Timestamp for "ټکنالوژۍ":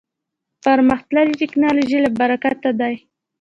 1.41-1.99